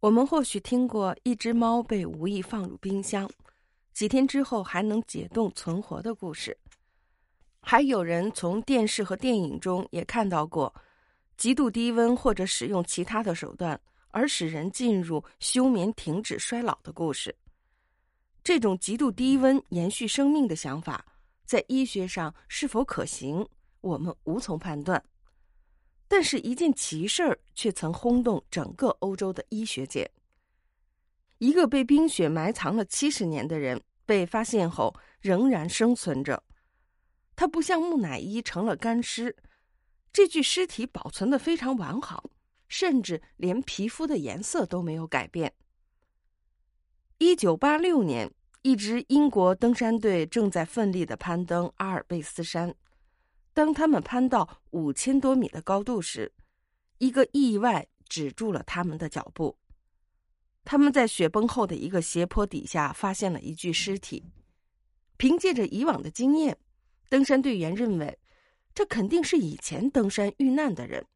[0.00, 3.28] 我们或许听过一只猫被无意放入冰箱，
[3.94, 6.56] 几天之后还能解冻存活的故事。
[7.60, 10.72] 还有人从电视和电影中也看到过，
[11.36, 13.80] 极度低温或者使用其他的手段
[14.10, 17.34] 而使人进入休眠停止衰老的故事。
[18.44, 21.04] 这种极度低温延续生命的想法，
[21.44, 23.44] 在医学上是否可行，
[23.80, 25.02] 我们无从判断。
[26.08, 30.10] 但是，一件奇事儿却曾轰动整个欧洲的医学界。
[31.38, 36.42] 一个被冰雪埋藏了七十年的人被发现后仍然生存着，
[37.34, 39.36] 他不像木乃伊成了干尸，
[40.12, 42.30] 这具尸体保存的非常完好，
[42.68, 45.52] 甚至连皮肤的颜色都没有改变。
[47.18, 48.32] 一九八六年，
[48.62, 52.74] 一支英国登山队正在奋力的攀登阿尔卑斯山。
[53.56, 56.30] 当他们攀到五千多米的高度时，
[56.98, 59.56] 一个意外止住了他们的脚步。
[60.62, 64.22] 他们在雪崩后的一个斜坡底下发现了一具尸体。
[65.16, 66.58] 凭借着以往的经验，
[67.08, 68.18] 登山队员认为
[68.74, 71.06] 这肯定是以前登山遇难的人。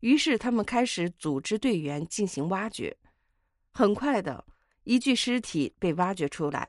[0.00, 2.94] 于是他们开始组织队员进行挖掘。
[3.72, 4.44] 很快的
[4.84, 6.68] 一具尸体被挖掘出来。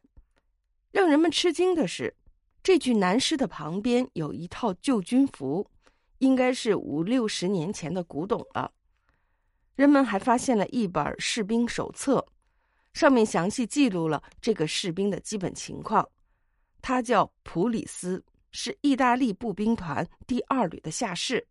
[0.92, 2.16] 让人们吃惊的是。
[2.68, 5.66] 这具男尸的旁边有一套旧军服，
[6.18, 8.70] 应该是五六十年前的古董了。
[9.76, 12.28] 人们还发现了一本士兵手册，
[12.92, 16.06] 上面详细记录了这个士兵的基本情况。
[16.82, 21.48] 他叫普里斯，是意大利步兵团第二旅的下士。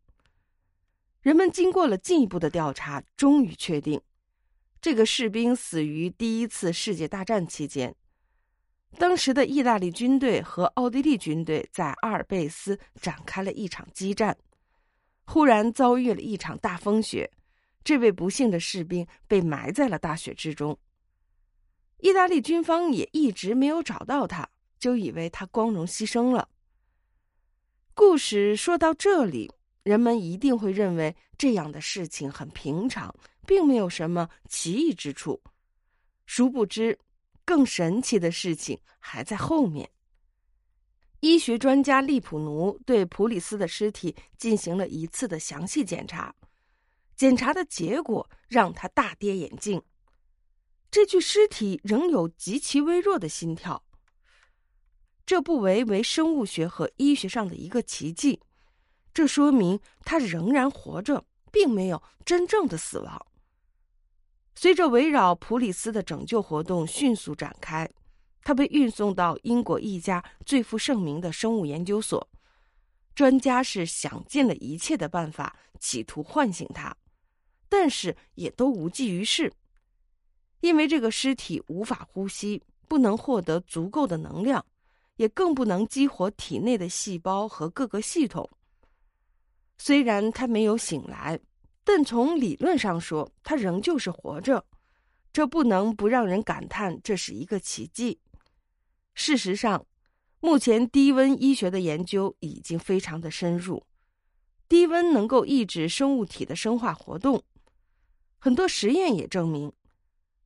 [1.23, 3.99] 人们经过了进一步的调查，终于确定，
[4.83, 7.97] 这个士兵死于第一次世界大战期间。
[8.99, 14.37] 当时的意大利军队和奥地利军队在阿尔卑斯展开了一场激战，
[15.27, 17.31] 忽然遭遇了一场大风雪，
[17.85, 20.79] 这位不幸的士兵被埋在了大雪之中。
[21.99, 26.49] 意大利军方也一直没有找到他，就以为他光荣牺牲了。
[27.95, 29.51] 故事说到这里，
[29.83, 33.15] 人们一定会认为这样的事情很平常，
[33.47, 35.43] 并没有什么奇异之处，
[36.27, 36.99] 殊不知。
[37.47, 39.91] 更神奇的事情还在后面。
[41.21, 46.35] 医学专家利普奴对普里斯的尸体进行了一次的详细检查，
[47.17, 49.83] 检查的结果让他大跌眼镜：
[50.91, 53.83] 这具尸体仍有极其微弱的心跳。
[55.25, 58.41] 这不为为生物学和医学上的一个奇迹，
[59.15, 63.27] 这说明他仍然活着，并没有真正的死亡。
[64.59, 67.89] 随着围绕普里斯的拯救活动迅速展开，
[68.43, 72.27] 他被运送到英国一家最负盛名的生物研究所。
[73.15, 76.97] 专家是想尽了一切的办法，企图唤醒他，
[77.69, 79.53] 但是也都无济于事，
[80.61, 84.65] 因为这个尸体无法呼吸，不能获得足够的能量，
[85.17, 88.49] 也更不能激活体内的细胞和各个系统。
[89.77, 91.39] 虽然他没有醒来。
[91.87, 94.67] 但从理论上说，他仍旧是活着，
[95.33, 98.19] 这不能不让人感叹这是一个奇迹。
[99.15, 99.87] 事实上，
[100.41, 103.87] 目前低温医学的研究已经非常的深入，
[104.69, 107.41] 低温能够抑制生物体的生化活动。
[108.41, 109.73] 很多实验也证明，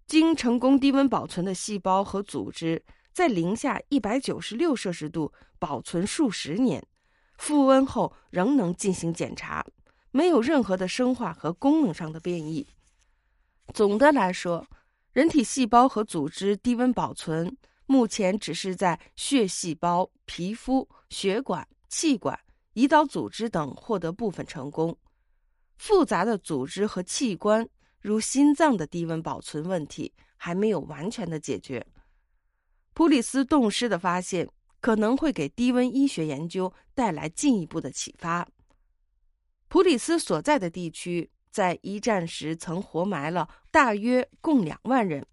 [0.07, 2.85] 经成功低温保存的细胞和组织，
[3.15, 6.87] 在零下一百九十六摄氏度保存数十年，
[7.39, 9.65] 复温后仍能进行检查。
[10.11, 12.67] 没有任何的生化和功能上的变异。
[13.73, 14.67] 总的来说，
[15.13, 17.57] 人体细胞和组织低温保存
[17.87, 22.39] 目前只是在血细胞、皮肤、血管、气管、
[22.75, 24.97] 胰岛组织等获得部分成功。
[25.77, 27.69] 复杂的组织和器官，
[28.01, 31.85] 如心脏的低温保存问题还没有完全的解决。
[32.93, 34.49] 普里斯冻尸的发现
[34.81, 38.47] 可能会给低温医学研究带来进一步的启发。
[39.71, 45.25] 普里斯所在的地区在一战时曾活埋了大约共两万人，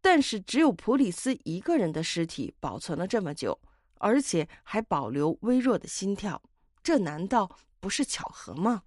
[0.00, 3.60] 但是只有普里斯一个人的尸体保存了这么久，
[3.98, 6.40] 而且还保留微弱的心跳，
[6.80, 8.84] 这难道不是巧合吗？